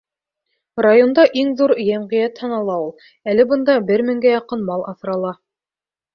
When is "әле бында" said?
3.35-3.77